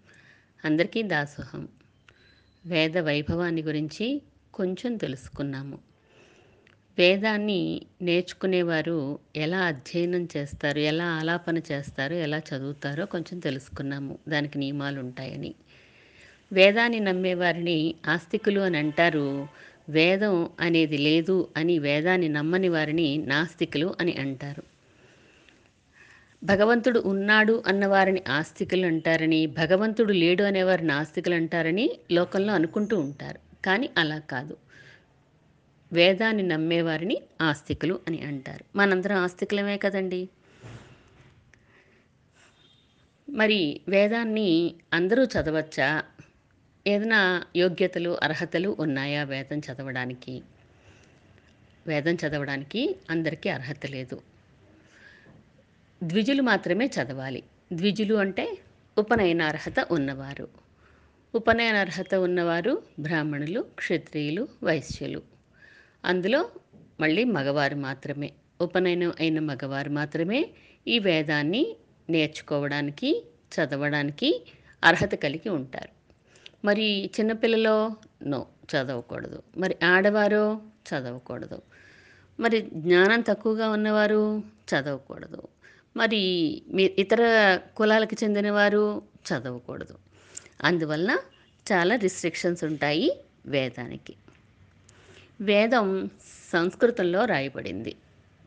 [0.66, 1.68] అందరికీ దాసోహం.
[2.66, 4.22] వేద వైభవాన్ని గురించి
[4.54, 5.80] కొంచెం తెలుసుకున్నాము.
[6.98, 14.18] వేదాన్ని నేర్చుకునేవారు ఎలా అధ్యయనం చేస్తారు ఎలా ఆలాపన చేస్తారు ఎలా చదువుతారో కొంచెం తెలుసుకున్నాము.
[14.28, 15.56] దానికి నియమాలు ఉంటాయని
[16.52, 19.48] వేదాన్ని నమ్మేవారిని ఆస్తికులు అని అంటారు
[19.90, 24.64] వేదం అనేది లేదు అని వేదాన్ని నమ్మని వారిని నాస్తికులు అని అంటారు.
[26.44, 33.40] భగవంతుడు ఉన్నాడు అన్నవారిని ఆస్తికులు అంటారని భగవంతుడు లేడు అనేవారు నాస్తికులు అంటారని లోకంలో అనుకుంటూ ఉంటారు.
[33.66, 34.58] కానీ అలా కాదు.
[35.94, 38.78] వేదాన్ని నమ్మేవారిని ఆస్తికులు అని అంటారు.
[38.78, 40.30] మనందరం ఆస్తికులమే కదండి.
[43.30, 46.04] మరి వేదాన్ని అందరూ చదవచ్చా?
[46.88, 50.42] ఏదైనా యోగ్యతలు అర్హతలు ఉన్నాయా వేదం చదవడానికి?
[51.88, 54.22] వేదం చదవడానికి అందరికీ అర్హత లేదు.
[56.04, 57.44] ద్విజులు మాత్రమే చదవాలి.
[57.74, 58.58] ద్విజులు అంటే
[58.98, 60.48] ఉపనయన అర్హత ఉన్నవారు.
[61.36, 65.22] ఉపనయన అర్హత ఉన్నవారు బ్రాహ్మణులు క్షత్రియులు వైశ్యులు.
[66.06, 66.52] అందులో
[67.00, 68.32] మళ్ళీ మగవారు మాత్రమే.
[68.62, 70.50] ఉపనయనం అయిన మగవారు మాత్రమే
[70.88, 71.76] ఈ వేదాన్ని
[72.10, 74.46] నేర్చుకోవడానికి చదవడానికి
[74.84, 75.95] అర్హత కలిగి ఉంటారు.
[76.66, 79.44] మరి చిన్నపిల్లలో నో చదవకూడదు.
[79.58, 81.62] మరి ఆడవారు చదవకూడదు.
[82.40, 85.42] మరి జ్ఞానం తక్కువగా ఉన్నవారు చదవకూడదు.
[85.98, 86.22] మరి
[86.74, 87.22] మీ ఇతర
[87.78, 89.98] కులాలకు చెందినవారు చదవకూడదు.
[90.64, 91.18] అందువలన
[91.72, 94.16] చాలా రిస్ట్రిక్షన్స్ ఉంటాయి వేదానికి.
[95.42, 96.10] వేదం
[96.54, 97.96] సంస్కృతంలో రాయబడింది.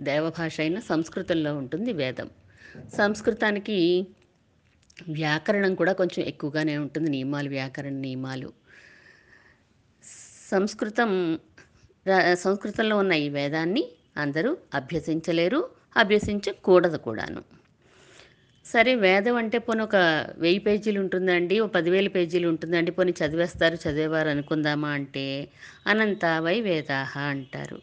[0.01, 2.31] దేవభాష అయిన సంస్కృతంలో ఉంటుంది వేదం.
[2.97, 4.07] సంస్కృతానికి
[5.09, 7.11] వ్యాకరణం కూడా కొంచెం ఎక్కువగానే ఉంటుంది.
[7.11, 8.51] నియమాలు వ్యాకరణ నియమాలు.
[10.51, 11.11] సంస్కృతం
[12.35, 13.85] సంస్కృతంలో ఉన్న ఈ వేదాన్ని
[14.17, 15.61] అందరూ అభ్యసించలేరు
[15.97, 17.41] అభ్యసించకూడదు కూడాను.
[18.67, 19.97] సరే వేదం అంటే పోనీ ఒక
[20.39, 25.49] వెయ్యి పేజీలు ఉంటుందండి ఓ పదివేల పేజీలు ఉంటుందండి పోనీ చదివేస్తారు చదివేవారు అనుకుందామా అంటే
[25.87, 27.79] అనంత వై వేదాహ అంటారు.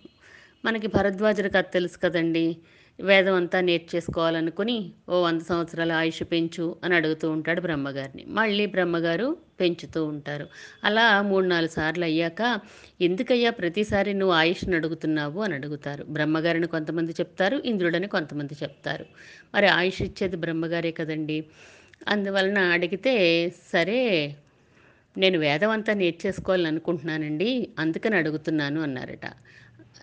[0.66, 2.58] మనకి భరద్వాజుల కథ తెలుసు కదండి.
[3.00, 4.76] వేదం అంతా నేర్చేసుకోవాలనుకుని
[5.10, 8.24] ఓ వంద సంవత్సరాల ఆయుష్ పెంచు అని అడుగుతూ ఉంటాడు బ్రహ్మగారిని.
[8.30, 9.28] మళ్ళీ బ్రహ్మగారు
[9.60, 10.46] పెంచుతూ ఉంటారు.
[10.84, 12.42] అలా మూడు నాలుగు సార్లు అయ్యాక
[13.02, 16.04] ఎందుకయ్యా ప్రతిసారి నువ్వు ఆయుష్ని అడుగుతున్నావు అని అడుగుతారు.
[16.10, 19.06] బ్రహ్మగారిని కొంతమంది చెప్తారు ఇంద్రుడని కొంతమంది చెప్తారు.
[19.56, 21.38] మరి ఆయుష్ ఇచ్చేది బ్రహ్మగారే కదండి.
[22.08, 23.16] అందువలన అడిగితే
[23.74, 24.02] సరే
[25.16, 29.26] నేను వేదం అంతా నేర్చేసుకోవాలని అనుకుంటున్నానండి అందుకని అడుగుతున్నాను అన్నారట.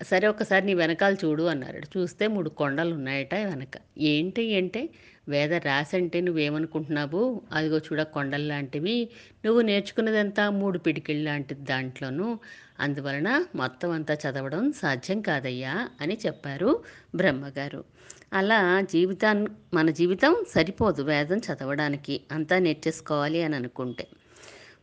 [0.01, 1.99] సరే ఒకసారి నీ వెనకాల చూడు అన్నారు.
[1.99, 3.77] చూస్తే మూడు కొండలు ఉన్నాయట వెనక.
[3.99, 4.89] ఏంటి అంటే
[5.29, 7.43] వేద రాసి అంటే నువ్వేమనుకుంటున్నావు?
[7.53, 9.09] అదిగో చూడ కొండలు లాంటివి.
[9.45, 12.39] నువ్వు నేర్చుకున్నదంతా మూడు పిడికిళ్ళు లాంటిది దాంట్లోనూ.
[12.81, 16.83] అందువలన మొత్తం అంతా చదవడం సాధ్యం కాదయ్యా అని చెప్పారు
[17.15, 17.85] బ్రహ్మగారు.
[18.33, 22.21] అలా జీవితాన్ని మన జీవితం సరిపోదు వేదం చదవడానికి.
[22.33, 24.07] అంతా నేర్చేసుకోవాలి అని అనుకుంటే.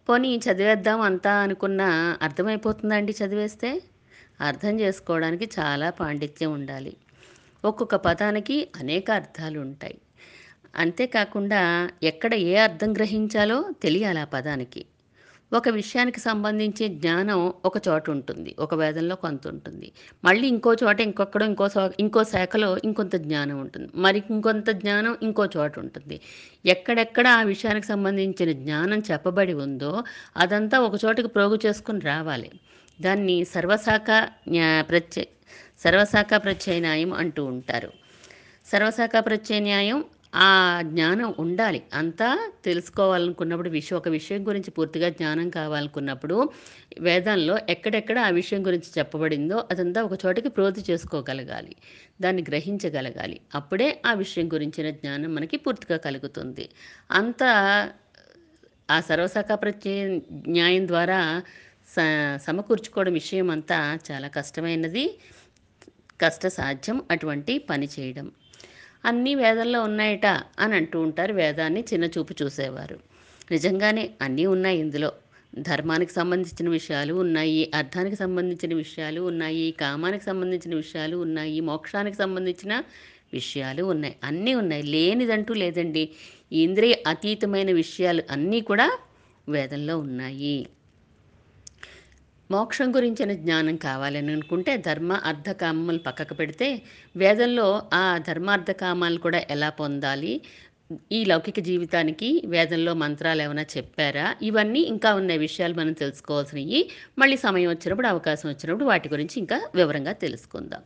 [0.10, 3.82] పోనీ చదివేద్దాం అంతా అనుకున్నా అర్థమైపోతుందండి చదివేస్తే?
[4.40, 6.94] అర్థం చేసుకోవడానికి చాలా పాండిత్యం ఉండాలి.
[7.64, 9.98] ఒక్కొక్క పదానికి అనేక అర్థాలు ఉంటాయి
[10.76, 11.62] అంతేకాకుండా
[12.04, 14.82] ఎక్కడ ఏ అర్థం గ్రహించాలో తెలియాలి ఆ పదానికి.
[15.52, 19.88] ఒక విషయానికి సంబంధించి జ్ఞానం ఒక చోట ఉంటుంది ఒక వేదంలో కొంత ఉంటుంది.
[20.24, 21.68] మళ్ళీ ఇంకో చోట ఇంకొక్కడో ఇంకో
[22.00, 23.90] ఇంకో శాఖలో ఇంకొంత జ్ఞానం ఉంటుంది.
[23.96, 26.18] మరి ఇంకొంత జ్ఞానం ఇంకో చోట ఉంటుంది.
[26.66, 30.04] ఎక్కడెక్కడ ఆ విషయానికి సంబంధించిన జ్ఞానం చెప్పబడి ఉందో
[30.38, 32.52] అదంతా ఒక చోటకి ప్రోగు చేసుకుని రావాలి.
[33.02, 34.08] దాన్ని సర్వశాఖ
[34.90, 35.26] ప్రత్యయ
[35.84, 37.92] సర్వశాఖ ప్రత్యయ న్యాయం అంటూ ఉంటారు.
[38.66, 40.00] సర్వశాఖ ప్రత్యయ న్యాయం
[40.36, 41.82] ఆ జ్ఞానం ఉండాలి.
[41.94, 46.50] అంతా తెలుసుకోవాలనుకున్నప్పుడు విషయం ఒక విషయం గురించి పూర్తిగా జ్ఞానం కావాలనుకున్నప్పుడు
[47.00, 51.76] వేదంలో ఎక్కడెక్కడ ఆ విషయం గురించి చెప్పబడిందో అదంతా ఒక చోటకి ప్రోతి చేసుకోగలగాలి.
[52.22, 53.40] దాన్ని గ్రహించగలగాలి.
[53.56, 56.70] అప్పుడే ఆ విషయం గురించిన జ్ఞానం మనకి పూర్తిగా కలుగుతుంది.
[57.12, 57.44] అంత
[58.92, 61.42] ఆ సర్వశాఖ ప్రత్యయ న్యాయం ద్వారా
[61.96, 62.00] స
[62.48, 65.20] సమకూర్చుకోవడం విషయం అంతా చాలా కష్టమైనది.
[66.22, 68.32] కష్ట సాధ్యం అటువంటి పని చేయడం.
[69.06, 70.26] అన్నీ వేదంలో ఉన్నాయట
[70.60, 71.34] అని అంటూ ఉంటారు.
[71.34, 72.98] వేదాన్ని చిన్న చూపు చూసేవారు.
[73.52, 75.12] నిజంగానే అన్నీ ఉన్నాయి ఇందులో.
[75.60, 77.72] ధర్మానికి సంబంధించిన విషయాలు ఉన్నాయి.
[77.76, 79.72] అర్థానికి సంబంధించిన విషయాలు ఉన్నాయి.
[79.82, 81.60] కామానికి సంబంధించిన విషయాలు ఉన్నాయి.
[81.60, 82.74] మోక్షానికి సంబంధించిన
[83.34, 84.16] విషయాలు ఉన్నాయి.
[84.24, 84.84] అన్నీ ఉన్నాయి.
[84.84, 86.04] లేనిదంటూ లేదండి.
[86.52, 88.88] ఇంద్రియ అతీతమైన విషయాలు అన్నీ కూడా
[89.50, 90.58] వేదంలో ఉన్నాయి.
[92.52, 96.82] మోక్షం గురించిన జ్ఞానం కావాలని అనుకుంటే ధర్మ అర్ధకామములు పక్కకు పెడితే
[97.16, 100.42] వేదంలో ఆ ధర్మార్థకామాలు కూడా ఎలా పొందాలి?
[101.12, 104.36] ఈ లౌకిక జీవితానికి వేదంలో మంత్రాలు ఏమైనా చెప్పారా?
[104.42, 106.90] ఇవన్నీ ఇంకా ఉన్న విషయాలు మనం తెలుసుకోవాల్సినవి.
[107.20, 110.82] మళ్ళీ సమయం వచ్చినప్పుడు అవకాశం వచ్చినప్పుడు వాటి గురించి ఇంకా వివరంగా తెలుసుకుందాం.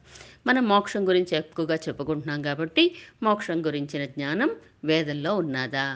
[0.47, 4.49] మనం మోక్షం గురించి ఎక్కువగా చెప్పుకుంటున్నాం కాబట్టి మోక్షం గురించిన జ్ఞానం
[4.83, 5.87] వేదంలో ఉన్నదా?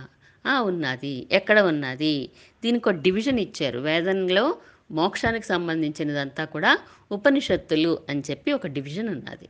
[0.63, 1.27] ఉన్నది.
[1.31, 2.29] ఎక్కడ ఉన్నది?
[2.63, 3.79] దీనికి ఒక డివిజన్ ఇచ్చారు.
[3.79, 4.45] వేదంలో
[4.91, 6.79] మోక్షానికి సంబంధించినదంతా కూడా
[7.11, 9.49] ఉపనిషత్తులు అని చెప్పి ఒక డివిజన్ ఉన్నది.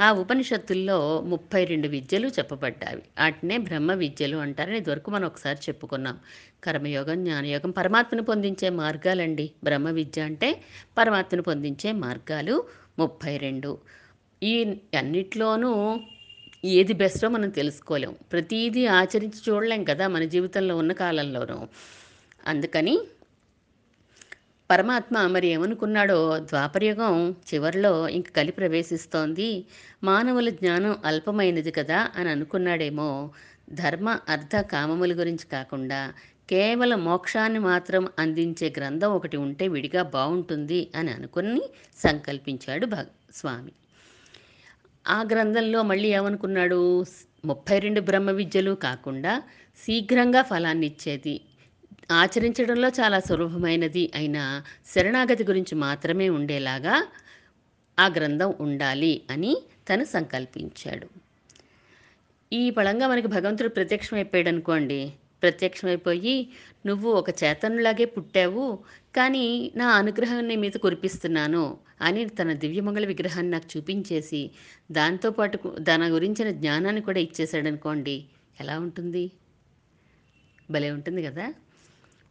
[0.00, 2.96] ఆ ఉపనిషత్తుల్లో ముప్పై రెండు విద్యలు చెప్పబడ్డాయి.
[2.96, 6.18] వాటినే బ్రహ్మ విద్యలు అంటారని ఇదివరకు మనం ఒకసారి చెప్పుకున్నాం.
[6.64, 9.50] కర్మయోగం జ్ఞానయోగం పరమాత్మను పొందించే మార్గాలండి.
[9.64, 10.62] బ్రహ్మ విద్య అంటే
[10.98, 12.64] పరమాత్మను పొందించే మార్గాలు
[12.98, 13.78] ముప్పై రెండు.
[14.42, 16.00] ఈ అన్నిట్లోనూ
[16.64, 18.16] ఏది బెస్టో మనం తెలుసుకోలేం.
[18.32, 21.66] ప్రతిదీ ఆచరించి చూడలేం కదా మన జీవితంలో ఉన్న కాలంలోనూ.
[22.46, 23.00] అందుకని
[24.70, 27.14] పరమాత్మ మరి ఏమనుకున్నాడో ద్వాపరయుగం
[27.48, 29.48] చివరిలో ఇంక కలి ప్రవేశిస్తోంది.
[30.04, 33.10] మానవుల జ్ఞానం అల్పమైనది కదా అని అనుకున్నాడేమో.
[33.72, 36.00] ధర్మ అర్థ కామముల గురించి కాకుండా
[36.50, 41.62] కేవలం మోక్షాన్ని మాత్రం అందించే గ్రంథం ఒకటి ఉంటే విడిగా బాగుంటుంది అని అనుకుని
[42.00, 43.72] సంకల్పించాడు భగ స్వామి.
[45.04, 46.80] ఆ గ్రంథంలో మళ్ళీ ఏమనుకున్నాడు?
[47.44, 49.32] ముప్పై రెండు బ్రహ్మ విద్యలు కాకుండా
[49.82, 51.34] శీఘ్రంగా ఫలాన్ని ఇచ్చేది
[52.10, 54.38] ఆచరించడంలో చాలా సులభమైనది అయిన
[54.86, 56.96] శరణాగతి గురించి మాత్రమే ఉండేలాగా
[57.98, 59.52] ఆ గ్రంథం ఉండాలి అని
[59.88, 61.06] తను సంకల్పించాడు.
[62.52, 65.00] ఈ పళంగా మనకి భగవంతుడు ప్రత్యక్షమైపోయాడు అనుకోండి.
[65.42, 66.36] ప్రత్యక్షమైపోయి
[66.86, 68.64] నువ్వు ఒక చేతనులాగే పుట్టావు
[69.14, 71.64] కానీ నా అనుగ్రహాన్ని మీద కురిపిస్తున్నాను
[72.00, 74.42] అని తన దివ్యమంగళ విగ్రహాన్ని నాకు చూపించేసి
[74.90, 78.16] దాంతోపాటు దాని గురించిన జ్ఞానాన్ని కూడా ఇచ్చేసాడు అనుకోండి.
[78.58, 79.24] ఎలా ఉంటుంది?
[80.68, 81.46] భలే ఉంటుంది కదా!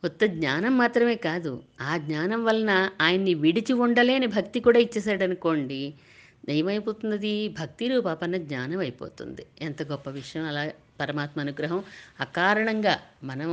[0.03, 1.51] కొత్త జ్ఞానం మాత్రమే కాదు
[1.81, 2.71] ఆ జ్ఞానం వలన
[3.01, 5.80] ఆయన్ని విడిచి ఉండలేని భక్తి కూడా ఇచ్చేసాడనుకోండి
[6.50, 7.31] ఏమైపోతున్నది?
[7.59, 9.44] భక్తి రూపాపన్న జ్ఞానం అయిపోతుంది.
[9.62, 10.63] ఎంత గొప్ప విషయం అలా
[11.00, 11.80] పరమాత్మ అనుగ్రహం.
[12.19, 12.94] అకారణంగా
[13.24, 13.51] మనం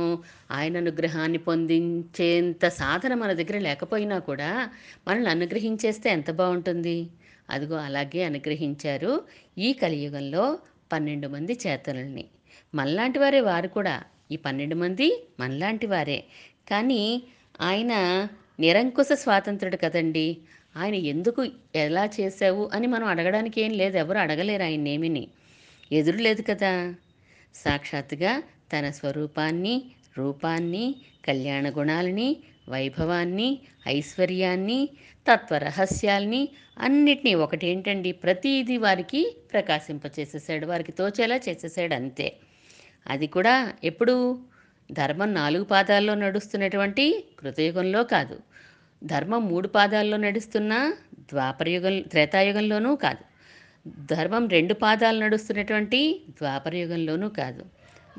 [0.51, 4.49] ఆయన అనుగ్రహాన్ని పొందించేంత సాధన మన దగ్గర లేకపోయినా కూడా
[5.07, 6.97] మనల్ని అనుగ్రహించేస్తే ఎంత బాగుంటుంది?
[7.49, 9.11] అదిగో అలాగే అనుగ్రహించారు
[9.57, 10.45] ఈ కలియుగంలో
[10.91, 12.25] పన్నెండు మంది చేతనల్ని
[12.73, 13.95] మనలాంటి వారే వారు కూడా
[14.33, 15.07] ఈ పన్నెండు మంది
[15.39, 16.19] మనలాంటి వారే.
[16.69, 17.03] కానీ
[17.61, 17.93] ఆయన
[18.59, 20.27] నిరంకుశ స్వాతంత్రుడు కదండి.
[20.75, 21.41] ఆయన ఎందుకు
[21.75, 23.97] ఎలా చేశావు అని మనం అడగడానికి ఏం లేదు.
[23.97, 25.23] ఎవరు అడగలేరు ఆయన ఏమిని
[25.91, 26.73] ఎదురు లేదు కదా.
[27.55, 28.33] సాక్షాత్తుగా
[28.73, 29.75] తన స్వరూపాన్ని
[30.17, 30.85] రూపాన్ని
[31.25, 32.29] కళ్యాణ గుణాలని
[32.69, 33.49] వైభవాన్ని
[33.87, 34.79] ఐశ్వర్యాన్ని
[35.27, 36.41] తత్వరహస్యాల్ని
[36.77, 39.21] అన్నిటినీ ఒకటేంటండి ప్రతిదీ వారికి
[39.53, 42.27] ప్రకాశింపచేసేసాడు వారికి తోచేలా చేసేసాడు అంతే.
[43.07, 44.39] అది కూడా ఎప్పుడు
[44.91, 48.39] ధర్మం నాలుగు పాదాల్లో నడుస్తున్నటువంటి కృతయుగంలో కాదు.
[49.03, 53.33] ధర్మం మూడు పాదాల్లో నడుస్తున్న ద్వాపరయుగం త్రేతాయుగంలోనూ కాదు.
[54.13, 57.65] ధర్మం రెండు పాదాలు నడుస్తున్నటువంటి ద్వాపరయుగంలోనూ కాదు.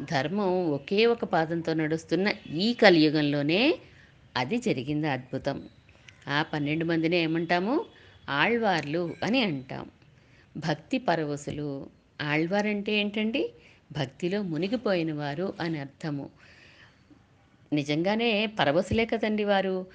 [0.00, 3.78] ధర్మం ఒకే ఒక పాదంతో నడుస్తున్న ఈ కలియుగంలోనే
[4.36, 5.62] అది జరిగింది అద్భుతం.
[6.28, 7.84] ఆ పన్నెండు మందిని ఏమంటాము?
[8.30, 9.86] ఆళ్వార్లు అని అంటాం.
[10.56, 11.86] భక్తి పరవశులు.
[12.22, 13.50] ఆళ్వార్ అంటే ఏంటండి?
[13.96, 16.30] భక్తిలో మునిగిపోయిన వారు అని అర్థము.
[17.72, 19.86] నిజంగానే పరవశులే కదండి వారు.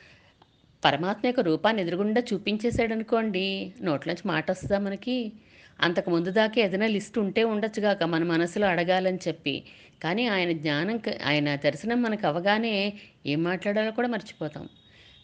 [0.86, 5.34] పరమాత్మ యొక్క రూపాన్ని ఎదురుగుండా చూపించేశాడు అనుకోండి నోట్లోంచి మాట వస్తుందా మనకి?
[5.80, 9.64] అంతకు ముందు దాకా ఏదైనా లిస్ట్ ఉంటే ఉండొచ్చుగాక మన మనసులో అడగాలని చెప్పి.
[10.04, 12.94] కానీ ఆయన జ్ఞానం ఆయన దర్శనం మనకు అవగానే
[13.26, 14.70] ఏం మాట్లాడాలో కూడా మర్చిపోతాం.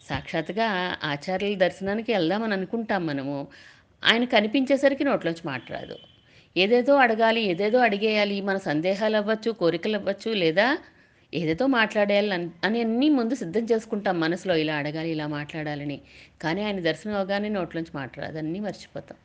[0.09, 3.47] సాక్షాత్తుగా ఆచార్యుల దర్శనానికి వెళ్దామని అనుకుంటాం మనము.
[4.05, 5.97] ఆయన కనిపించేసరికి నోట్లోంచి మాట్లాడదు
[6.57, 10.77] ఏదేదో అడగాలి ఏదేదో అడిగేయాలి మన సందేహాలు అవ్వచ్చు కోరికలు అవ్వచ్చు లేదా
[11.33, 14.55] ఏదేదో మాట్లాడేయాలి అని అని అన్నీ ముందు సిద్ధం చేసుకుంటాం మనసులో.
[14.55, 16.01] ఇలా అడగాలి ఇలా మాట్లాడాలని.
[16.41, 19.17] కానీ ఆయన దర్శనం అవగానే నోట్లోంచి మాట్లాడదు అన్నీ మర్చిపోతాం.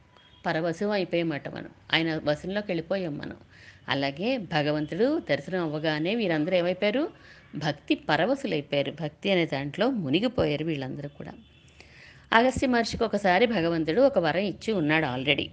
[0.46, 1.68] పరవశం అయిపోయామట మనం.
[1.92, 3.36] ఆయన వశంలోకి వెళ్ళిపోయాం మనం.
[3.88, 7.08] అలాగే భగవంతుడు దర్శనం అవ్వగానే వీరందరూ ఏమైపోయారు?
[7.56, 8.92] భక్తి పరవశులైపోయారు.
[9.00, 11.32] భక్తి అనే దాంట్లో మునిగిపోయారు వీళ్ళందరూ కూడా.
[12.32, 15.50] అగస్త్య మహర్షికి ఒకసారి భగవంతుడు ఒక వరం ఇచ్చి ఉన్నాడు ఆల్రెడీ.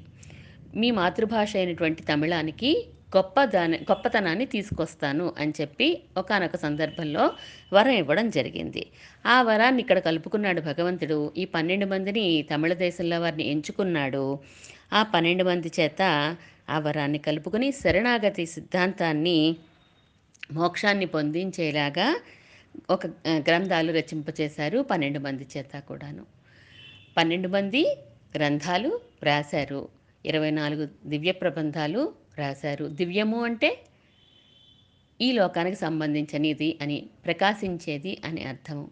[0.76, 7.32] మీ మాతృభాష అయినటువంటి తమిళానికి గొప్ప దాని గొప్పతనాన్ని తీసుకొస్తాను అని చెప్పి ఒకానొక సందర్భంలో
[7.74, 8.86] వరం ఇవ్వడం జరిగింది.
[9.26, 11.34] ఆ వరాన్ని ఇక్కడ కలుపుకున్నాడు భగవంతుడు.
[11.38, 14.40] ఈ పన్నెండు మందిని తమిళ దేశంలో వారిని ఎంచుకున్నాడు.
[14.94, 16.02] ఆ పన్నెండు మంది చేత
[16.70, 19.56] ఆ వరాన్ని కలుపుకుని శరణాగతి సిద్ధాంతాన్ని
[20.54, 22.20] మోక్షాన్ని పొందించేలాగా
[22.90, 26.26] ఒక గ్రంథాలు రచింపచేశారు పన్నెండు మంది చేత కూడాను.
[27.18, 27.98] పన్నెండు మంది
[28.38, 29.97] గ్రంథాలు రాశారు.
[30.28, 32.86] ఇరవై నాలుగు దివ్య ప్రబంధాలు రాశారు.
[32.86, 33.80] దివ్యము అంటే
[35.22, 38.90] ఈ లోకానికి సంబంధించనిది అని ప్రకాశించేది అని అర్థము.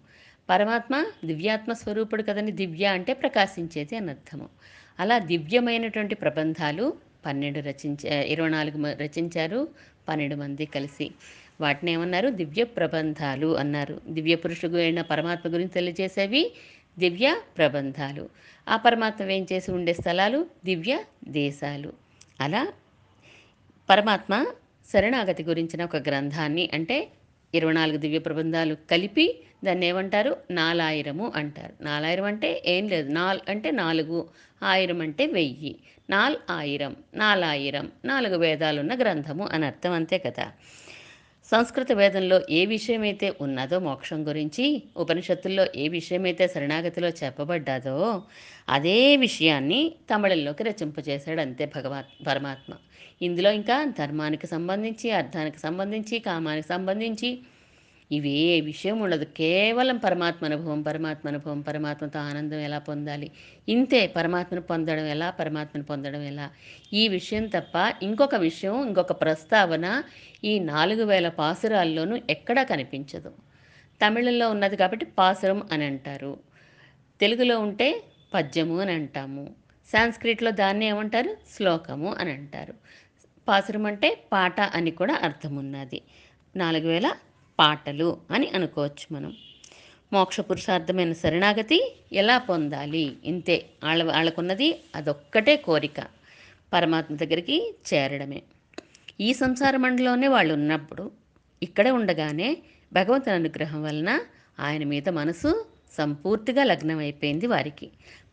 [0.49, 4.49] పరమాత్మ దివ్యాత్మ స్వరూపుడు కదని దివ్య అంటే ప్రకాశించేది అని అర్థము.
[4.99, 6.93] అలా దివ్యమైనటువంటి ప్రబంధాలు
[7.25, 9.67] పన్నెండు రచించ ఇరవై నాలుగు మ- రచించారు
[10.09, 11.11] పన్నెండు మంది కలిసి.
[11.61, 12.29] వాటిని ఏమన్నారు?
[12.29, 14.01] దివ్య ప్రబంధాలు అన్నారు.
[14.07, 16.53] దివ్య పురుషుడు అయిన పరమాత్మ గురించి తెలియజేసేవి
[16.99, 18.29] దివ్య ప్రబంధాలు.
[18.69, 20.45] ఆ పరమాత్మ ఏం చేసి ఉండే స్థలాలు?
[20.65, 21.93] దివ్య దేశాలు.
[22.41, 22.67] అలా
[23.89, 24.45] పరమాత్మ
[24.93, 27.07] శరణాగతి గురించిన ఒక గ్రంథాన్ని అంటే
[27.55, 30.37] ఇరవై నాలుగు దివ్య ప్రబంధాలు కలిపి దాన్ని ఏమంటారు?
[30.51, 31.83] నాలాయిరము అంటారు.
[31.83, 33.11] నాలాయిరం అంటే ఏం లేదు.
[33.11, 34.29] నాల్ అంటే నాలుగు
[34.63, 35.75] ఆయిరం అంటే వెయ్యి.
[36.09, 40.51] నాల్ ఆయిరం నాలాయిరం నాలుగు వేదాలున్న గ్రంథము అని అర్థం అంతే కదా.
[41.51, 44.63] సంస్కృత వేదంలో ఏ విషయమైతే ఉన్నదో మోక్షం గురించి
[44.97, 47.97] ఉపనిషత్తుల్లో ఏ విషయమైతే శరణాగతిలో చెప్పబడ్డాదో
[48.69, 52.71] అదే విషయాన్ని తమిళంలోకి రచింపజేశాడు అంతే భగవా పరమాత్మ.
[53.21, 57.29] ఇందులో ఇంకా ధర్మానికి సంబంధించి అర్థానికి సంబంధించి కామానికి సంబంధించి
[58.11, 59.25] ఇవి ఏ విషయం ఉండదు.
[59.25, 63.31] కేవలం పరమాత్మ అనుభవం పరమాత్మ అనుభవం పరమాత్మతో ఆనందం ఎలా పొందాలి?
[63.69, 64.07] ఇంతే.
[64.07, 65.29] పరమాత్మను పొందడం ఎలా?
[65.29, 66.49] పరమాత్మను పొందడం ఎలా?
[66.93, 70.03] ఈ విషయం తప్ప ఇంకొక విషయం ఇంకొక ప్రస్తావన
[70.43, 73.29] ఈ నాలుగు వేల పాసురాల్లోనూ ఎక్కడా కనిపించదు.
[74.05, 76.39] తమిళంలో ఉన్నది కాబట్టి పాసురం అని అంటారు.
[77.21, 79.53] తెలుగులో ఉంటే పద్యము అని అంటాము.
[79.93, 81.37] సాంస్క్రిట్లో దాన్ని ఏమంటారు?
[81.55, 82.73] శ్లోకము అని అంటారు.
[83.47, 86.01] పాసురం అంటే పాట అని కూడా అర్థం ఉన్నది
[86.55, 87.13] నాలుగు వేల
[87.59, 89.33] పాటలు అని అనుకోవచ్చు మనం.
[90.13, 93.13] మోక్ష పురుషార్థమైన శరణాగతి ఎలా పొందాలి?
[93.25, 93.65] ఇంతే.
[93.83, 96.03] వాళ్ళ వాళ్ళకున్నది అదొక్కటే కోరిక.
[96.73, 98.41] పరమాత్మ దగ్గరికి చేరడమే.
[99.21, 101.11] ఈ సంసార మండలంలోనే వాళ్ళు ఉన్నప్పుడు
[101.63, 102.57] ఇక్కడే ఉండగానే
[102.93, 104.19] భగవంతుని అనుగ్రహం వలన
[104.59, 105.65] ఆయన మీద మనసు
[105.97, 107.89] సంపూర్తిగా లగ్నం అయిపోయింది వారికి.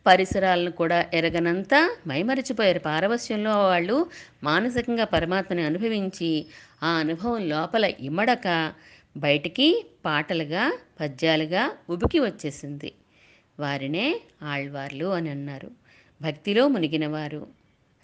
[0.07, 2.79] పరిసరాలను కూడా ఎరగనంత మైమరిచిపోయారు.
[2.79, 4.09] పారవశ్యంలో వాళ్ళు
[4.43, 6.45] మానసికంగా పరమాత్మని అనుభవించి
[6.83, 8.73] ఆ అనుభవం లోపల ఇమ్మడక
[9.15, 9.67] బయటికి
[10.05, 10.63] పాటలుగా
[10.99, 12.89] పద్యాలుగా ఉబికి వచ్చేసింది.
[13.59, 14.05] వారినే
[14.43, 15.69] ఆళ్వార్లు అని అన్నారు.
[16.21, 17.41] భక్తిలో మునిగినవారు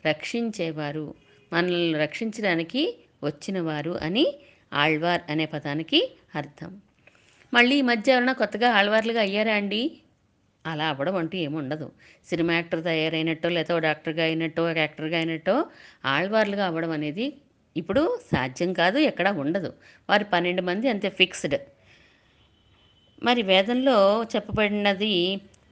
[0.06, 1.06] రక్షించేవారు
[1.52, 2.84] మనల్ని రక్షించడానికి
[3.24, 4.26] వచ్చినవారు అని
[4.74, 6.00] ఆళ్వార్ అనే పదానికి
[6.36, 6.72] అర్థం.
[7.54, 9.82] మళ్ళీ ఈ మధ్య ఎవరైనా కొత్తగా ఆళ్వార్లుగా అయ్యారా అండి?
[10.66, 11.88] అలా అవ్వడం అంటూ ఏముండదు
[12.30, 15.56] సినిమా యాక్టర్ తయారైనట్టో లేదో డాక్టర్గా అయినట్టో యాక్టర్గా అయినట్టో
[16.06, 17.26] ఆళ్వార్లుగా అవ్వడం అనేది
[17.80, 19.72] ఇప్పుడు సాధ్యం కాదు ఎక్కడా ఉండదు.
[20.10, 21.58] వారు పన్నెండు మంది అంతే ఫిక్స్డ్.
[23.22, 23.98] మరి వేదంలో
[24.34, 25.14] చెప్పబడినది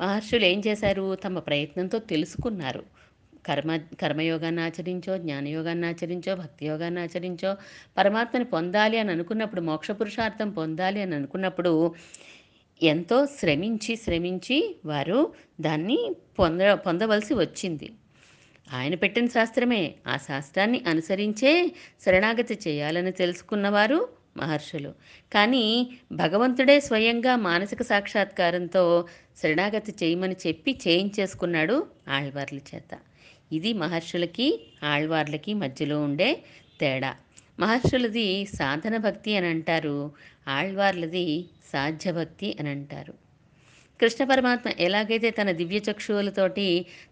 [0.01, 1.15] మహర్షులు ఏం చేశారు?
[1.25, 2.81] తమ ప్రయత్నంతో తెలుసుకున్నారు.
[3.45, 3.71] కర్మ
[4.01, 7.51] కర్మయోగాన్ని ఆచరించో జ్ఞానయోగాన్ని ఆచరించో భక్తి యోగాన్ని ఆచరించో
[7.97, 11.71] పరమాత్మని పొందాలి అని అనుకున్నప్పుడు మోక్ష పురుషార్థం పొందాలి అని అనుకున్నప్పుడు
[12.81, 15.19] ఎంతో శ్రమించి శ్రమించి వారు
[15.61, 15.99] దాన్ని
[16.39, 17.87] పొంద పొందవలసి వచ్చింది.
[18.73, 19.95] ఆయన పెట్టిన శాస్త్రమే.
[20.07, 21.71] ఆ శాస్త్రాన్ని అనుసరించే
[22.05, 24.93] శరణాగతి చేయాలని తెలుసుకున్నవారు మహర్షులు.
[25.33, 29.07] కానీ భగవంతుడే స్వయంగా మానసిక సాక్షాత్కారంతో
[29.43, 32.97] శరణాగతి చేయమని చెప్పి చేయించేసుకున్నాడు ఆళ్వార్ల చేత.
[33.51, 36.43] ఇది మహర్షులకి ఆళ్వార్లకి మధ్యలో ఉండే
[36.81, 37.15] తేడా.
[37.59, 40.11] మహర్షులది సాధన భక్తి అని అంటారు
[40.47, 43.26] ఆళ్వార్లది సాధ్య భక్తి అని అంటారు.
[43.99, 46.65] కృష్ణ పరమాత్మ ఎలాగైతే తన దివ్య చక్షువులతోటి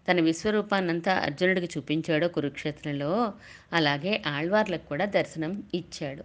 [0.08, 3.12] తన విశ్వరూపాన్నంతా అర్జునుడికి చూపించాడో కురుక్షేత్రంలో
[3.72, 6.24] అలాగే ఆళ్వార్లకు కూడా దర్శనం ఇచ్చాడు.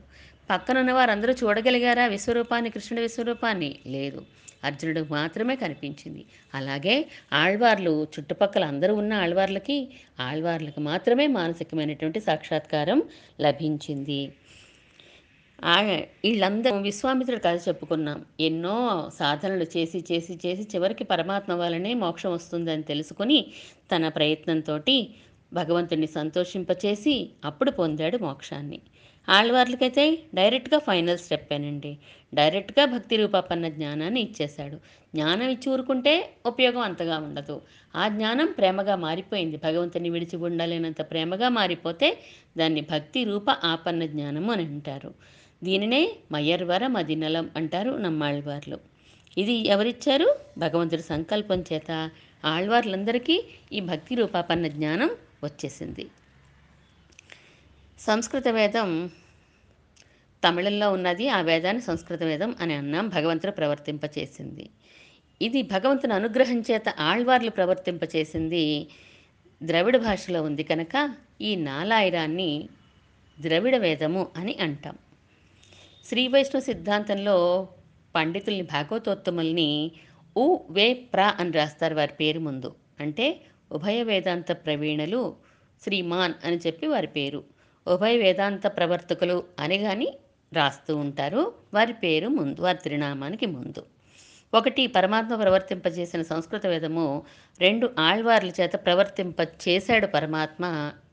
[0.50, 3.80] పక్కనున్న వారందరూ చూడగలిగారా విశ్వరూపాన్ని కృష్ణుడి విశ్వరూపాన్ని?
[3.88, 4.22] లేదు.
[4.64, 6.24] అర్జునుడికి మాత్రమే కనిపించింది.
[6.54, 6.96] అలాగే
[7.34, 9.78] ఆళ్వార్లు చుట్టుపక్కల అందరూ ఉన్న ఆళ్వార్లకి
[10.20, 13.00] ఆళ్వార్లకు మాత్రమే మానసికమైనటువంటి సాక్షాత్కారం
[13.42, 14.22] లభించింది.
[16.26, 18.26] వీళ్ళందరూ విశ్వామిత్రుడు కథ చెప్పుకున్నాం.
[18.40, 18.76] ఎన్నో
[19.20, 23.46] సాధనలు చేసి చేసి చేసి చివరికి పరమాత్మ వల్లనే మోక్షం వస్తుందని తెలుసుకొని
[23.92, 24.80] తన ప్రయత్నంతో
[25.54, 28.80] భగవంతుడిని సంతోషింపచేసి అప్పుడు పొందాడు మోక్షాన్ని.
[29.30, 31.98] ఆళ్వార్లకైతే డైరెక్ట్గా ఫైనల్ స్టెప్ ఏనండి
[32.34, 34.78] డైరెక్ట్గా భక్తి రూపాపన్న జ్ఞానాన్ని ఇచ్చేశాడు.
[35.16, 36.14] జ్ఞానం ఇచ్చి ఊరుకుంటే
[36.46, 37.62] ఉపయోగం అంతగా ఉండదు.
[37.96, 39.58] ఆ జ్ఞానం ప్రేమగా మారిపోయింది.
[39.58, 42.18] భగవంతుని విడిచి ఉండలేనంత ప్రేమగా మారిపోతే
[42.58, 45.12] దాన్ని భక్తి రూప ఆపన్న జ్ఞానము అని అంటారు.
[45.64, 48.80] దీనినే మయర్వర మదినలం అంటారు నమ్మాళ్వార్లు.
[49.38, 50.36] ఇది ఎవరిచ్చారు?
[50.58, 52.10] భగవంతుడి సంకల్పం చేత
[52.46, 55.10] ఆళ్వార్లందరికీ ఈ భక్తి రూపాపన్న జ్ఞానం
[55.44, 56.08] వచ్చేసింది.
[58.00, 59.10] సంస్కృత వేదం
[60.48, 61.30] తమిళంలో ఉన్నది.
[61.30, 63.08] ఆ వేదాన్ని సంస్కృత వేదం అని అన్నాం.
[63.08, 64.70] భగవంతుడు ప్రవర్తింపచేసింది.
[65.42, 68.88] ఇది భగవంతుని అనుగ్రహం చేత ఆళ్వార్లు ప్రవర్తింపచేసింది
[69.64, 72.70] ద్రవిడ భాషలో ఉంది కనుక ఈ నాలాయిరాన్ని
[73.42, 74.98] ద్రవిడ వేదము అని అంటాం.
[76.06, 77.36] శ్రీ వైష్ణవ సిద్ధాంతంలో
[78.16, 79.70] పండితుల్ని భాగవతోత్తముల్ని
[80.36, 82.70] ఉ వే ప్ర అని రాస్తారు వారి పేరు ముందు.
[83.00, 83.26] అంటే
[83.72, 85.22] ఉభయ వేదాంత ప్రవీణులు
[85.82, 87.42] శ్రీమాన్ అని చెప్పి వారి పేరు.
[87.88, 90.10] ఉభయ వేదాంత ప్రవర్తకులు అని కానీ
[90.52, 91.42] రాస్తూ ఉంటారు
[91.74, 93.84] వారి పేరు ముందు వారి త్రినామానికి ముందు.
[94.54, 97.06] ఒకటి పరమాత్మ ప్రవర్తింపజేసిన సంస్కృత వేదము
[97.60, 100.64] రెండు ఆళ్వార్ల చేత ప్రవర్తింప చేశాడు పరమాత్మ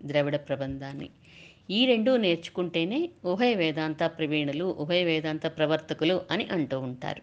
[0.05, 1.09] ద్రవిడ ప్రబంధాన్ని.
[1.71, 7.23] ఈ రెండు నేర్చుకుంటేనే ఉభయ వేదాంత ప్రవీణులు ఉభయ వేదాంత ప్రవర్తకులు అని అంటూ ఉంటారు.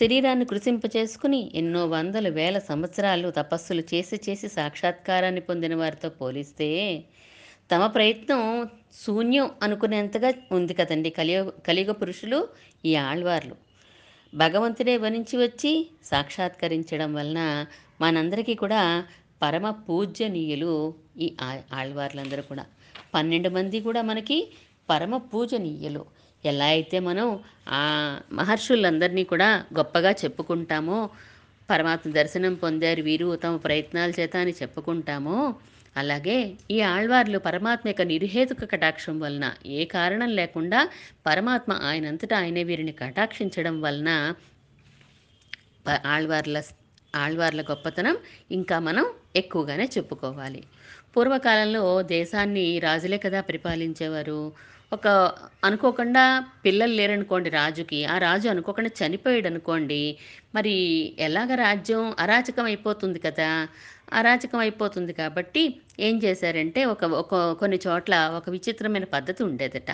[0.00, 7.04] శరీరాన్ని కృషింపచేసుకుని ఎన్నో వందల వేల సంవత్సరాలు తపస్సులు చేసి చేసి సాక్షాత్కారాన్ని పొందిన వారితో పోలిస్తే
[7.70, 8.68] తమ ప్రయత్నం
[9.06, 12.48] శూన్యం అనుకునేంతగా ఉంది కదండి కలియుగ కలియుగ పురుషులు
[12.84, 13.54] ఈ ఆళ్వార్లు.
[14.34, 17.66] భగవంతుడే వరించి వచ్చి సాక్షాత్కరించడం వలన
[18.00, 19.06] మనందరికీ కూడా
[19.42, 22.66] పరమ పూజనీయులు ఈ ఆ- ఆళ్వార్లందరూ కూడా.
[23.14, 24.38] పన్నెండు మంది కూడా మనకి
[24.88, 26.02] పరమ పూజనీయులు.
[26.44, 27.28] ఎలా అయితే మనం
[27.72, 27.82] ఆ
[28.32, 29.48] మహర్షులందరినీ కూడా
[29.78, 30.98] గొప్పగా చెప్పుకుంటామో
[31.68, 35.38] పరమాత్మ దర్శనం పొందారు వీరు తమ ప్రయత్నాల చేత అని చెప్పుకుంటామో
[35.96, 36.36] అలాగే
[36.70, 40.80] ఈ ఆళ్వార్లు పరమాత్మ యొక్క నిర్హేతుక కటాక్షం వలన ఏ కారణం లేకుండా
[41.26, 44.10] పరమాత్మ ఆయనంతటా ఆయనే వీరిని కటాక్షించడం వలన
[46.06, 46.58] ఆళ్వార్ల
[47.14, 48.16] ఆళ్వార్ల గొప్పతనం
[48.50, 49.06] ఇంకా మనం
[49.36, 50.62] ఎక్కువగానే చెప్పుకోవాలి.
[51.16, 54.52] పూర్వకాలంలో దేశాన్ని రాజులే కదా పరిపాలించేవారు.
[54.92, 55.32] ఒక
[55.64, 60.18] అనుకోకుండా పిల్లలు లేరనుకోండి రాజుకి ఆ రాజు అనుకోకుండా చనిపోయాడు అనుకోండి
[60.54, 60.74] మరి
[61.18, 63.68] ఎలాగ రాజ్యం అరాచకం అయిపోతుంది కదా?
[64.12, 69.90] అరాచకం అయిపోతుంది కాబట్టి ఏం చేశారంటే ఒక ఒక కొన్ని చోట్ల ఒక విచిత్రమైన పద్ధతి ఉండేదట.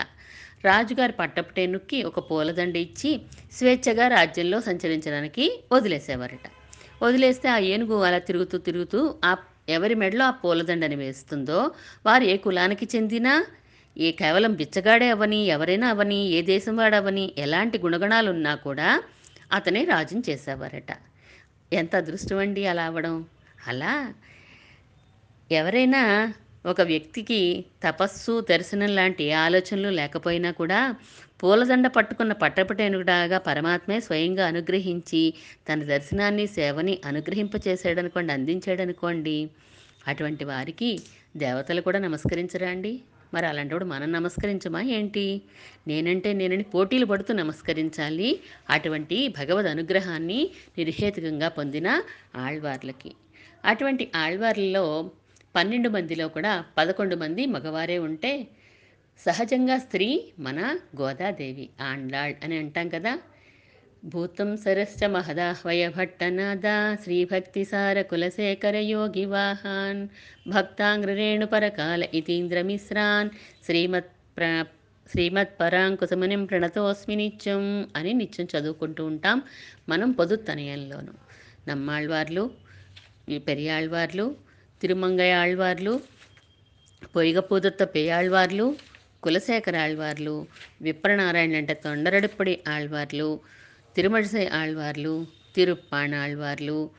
[0.65, 6.60] రాజుగారి పట్టపుటేనుక్కి ఒక పూలదండ ఇచ్చి స్వేచ్ఛగా రాజ్యంలో సంచరించడానికి వదిలేసేవారట.
[7.01, 9.31] వదిలేస్తే ఆ ఏనుగు అలా తిరుగుతూ తిరుగుతూ ఆ
[9.69, 11.59] ఎవరి మెడలో ఆ పూలదండని వేస్తుందో
[12.05, 13.33] వారు ఏ కులానికి చెందినా
[13.97, 18.89] ఏ కేవలం బిచ్చగాడే అవని ఎవరైనా అవని ఏ దేశం వాడవని ఎలాంటి గుణగణాలు ఉన్నా కూడా
[19.51, 20.91] అతనే రాజుని చేసేవారట.
[21.71, 23.15] ఎంత అదృష్టం అండి అలా అవ్వడం
[23.67, 23.93] అలా
[25.51, 26.01] ఎవరైనా
[26.65, 27.39] ఒక వ్యక్తికి
[27.83, 30.79] తపస్సు దర్శనం లాంటి ఆలోచనలు లేకపోయినా కూడా
[31.41, 35.21] పూలదండ పట్టుకున్న పట్టపటేనుగుడాగా పరమాత్మే స్వయంగా అనుగ్రహించి
[35.69, 39.37] తన దర్శనాన్ని సేవని అనుగ్రహింపచేసాడనుకోండి అందించాడనుకోండి
[40.07, 40.91] అటువంటి వారికి
[41.37, 42.93] దేవతలు కూడా నమస్కరించరా అండి
[43.33, 45.25] మరి అలాంటప్పుడు మనం నమస్కరించమా ఏంటి?
[45.87, 48.29] నేనంటే నేనని పోటీలు పడుతూ నమస్కరించాలి
[48.69, 50.39] అటువంటి భగవద్ అనుగ్రహాన్ని
[50.77, 51.87] నిర్హేతుకంగా పొందిన
[52.35, 53.11] ఆళ్వార్లకి.
[53.65, 54.85] అటువంటి ఆళ్వార్లలో
[55.55, 58.33] పన్నెండు మందిలో కూడా పదకొండు మంది మగవారే ఉంటే
[59.19, 60.07] సహజంగా స్త్రీ
[60.39, 60.59] మన
[60.99, 63.13] గోదాదేవి ఆండాళ్ అని అంటాం కదా.
[64.03, 66.67] భూతం సరశ్చ మహదాహ్వయ భట్టనాద
[67.03, 70.01] శ్రీభక్తిసార కులశేఖర యోగి వాహాన్
[70.47, 73.29] భక్తాంగ్రేణు పరకాల ఇతీంద్రమిశ్రాన్
[73.65, 74.45] శ్రీమత్ ప్ర
[75.07, 77.63] శ్రీమత్ పరాంకుశమునిం ప్రణతోస్మి నిత్యం
[77.95, 79.37] అని నిత్యం చదువుకుంటూ ఉంటాం
[79.89, 81.13] మనం పొదుతనయంలోను
[81.67, 82.43] నమ్మాళ్వార్లు
[83.47, 84.25] పెరియాళ్వార్లు
[84.81, 85.93] తిరుమంగయాళ్వార్లు
[87.15, 88.65] పొయ్యిగపూదత్త పేయాళ్వార్లు
[89.23, 90.35] కులశేఖర ఆళ్వార్లు
[90.81, 93.39] విప్రనారాయణ అంటే తొండరడిప్పడి ఆళ్వార్లు
[93.95, 95.13] తిరుమడిసై ఆళ్వార్లు
[95.55, 96.89] తిరుప్పాణ ఆళ్వార్లు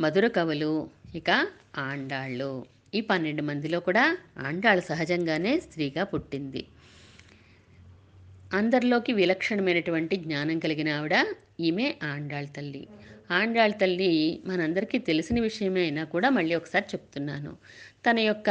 [0.00, 0.72] మధుర కవులు
[1.14, 1.30] ఇక
[1.78, 2.50] ఆండాళ్ళు.
[2.94, 6.66] ఈ పన్నెండు మందిలో కూడా ఆండాళ్ళు సహజంగానే స్త్రీగా పుట్టింది.
[8.54, 11.16] అందరిలోకి విలక్షణమైనటువంటి జ్ఞానం కలిగిన ఆవిడ
[11.60, 12.88] ఈమె ఆండాళ్ తల్లి.
[13.30, 17.56] ఆండాళ్ తల్లి మనందరికీ తెలిసిన విషయమే అయినా కూడా మళ్ళీ ఒకసారి చెప్తున్నాను.
[18.06, 18.50] తన యొక్క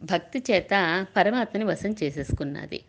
[0.00, 0.72] భక్తి చేత
[1.16, 2.80] పరమాత్మని వశం చేసేసుకున్నది.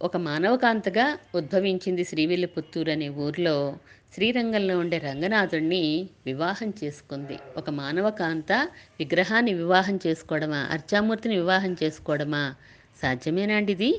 [0.00, 3.76] ఒక మానవకాంతగా ఉద్భవించింది శ్రీవిల్లిపుత్తూరు అనే ఊర్లో
[4.14, 7.38] శ్రీరంగంలో ఉండే రంగనాథుడిని వివాహం చేసుకుంది.
[7.56, 8.52] ఒక మానవకాంత
[9.00, 12.54] విగ్రహాన్ని వివాహం చేసుకోవడమా అర్చామూర్తిని వివాహం చేసుకోవడమా
[13.02, 13.90] సాధ్యమేనా అండి ఇది?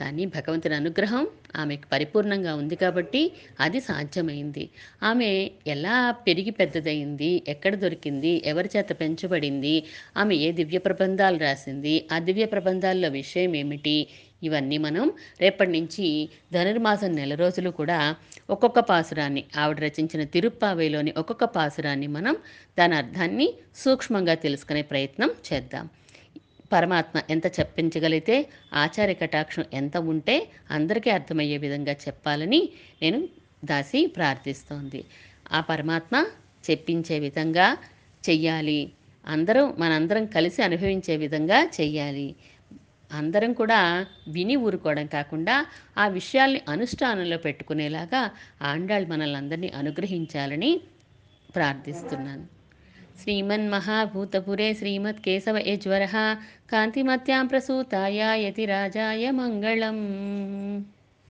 [0.00, 1.24] కానీ భగవంతుని అనుగ్రహం
[1.56, 3.22] ఆమెకు పరిపూర్ణంగా ఉంది కాబట్టి
[3.60, 4.64] అది సాధ్యమైంది.
[5.02, 5.30] ఆమె
[5.66, 9.74] ఎలా పెరిగి పెద్దదైంది ఎక్కడ దొరికింది ఎవరి చేత పెంచబడింది
[10.16, 13.96] ఆమె ఏ దివ్య ప్రబంధాలు రాసింది ఆ దివ్య ప్రబంధాల్లో విషయం ఏమిటి
[14.42, 15.06] ఇవన్నీ మనం
[15.40, 16.06] రేపటి నుంచి
[16.52, 17.98] ధనుర్మాసం నెల రోజులు కూడా
[18.50, 22.36] ఒక్కొక్క పాసురాన్ని ఆవిడ రచించిన తిరుప్పావేలోని ఒక్కొక్క పాసురాన్ని మనం
[22.78, 23.48] దాని అర్థాన్ని
[23.84, 25.86] సూక్ష్మంగా తెలుసుకునే ప్రయత్నం చేద్దాం.
[26.72, 32.68] పరమాత్మ ఎంత చెప్పించగలిగితే ఆచార్య కటాక్షం ఎంత ఉంటే అందరికీ అర్థమయ్యే విధంగా చెప్పాలని
[33.02, 33.28] నేను
[33.64, 35.04] దాసి ప్రార్థిస్తోంది.
[35.52, 36.26] ఆ పరమాత్మ
[36.70, 37.76] చెప్పించే విధంగా
[38.30, 38.92] చెయ్యాలి.
[39.26, 42.34] అందరం మనందరం కలిసి అనుభవించే విధంగా చెయ్యాలి.
[43.12, 45.66] అందరం కూడా విని ఊరుకోవడం కాకుండా
[45.98, 48.30] ఆ విషయాల్ని అనుష్ఠానంలో పెట్టుకునేలాగా
[48.62, 50.80] ఆండాళ్ళు మనల్ని అందరినీ అనుగ్రహించాలని
[51.56, 52.59] ప్రార్థిస్తున్నాను.
[53.21, 56.13] श्रीमन्महाभूतपुरे श्रीमत्केशव यज्वरः
[56.73, 60.03] कान्तिमत्यां प्रसूताय यतिराजाय मङ्गलम्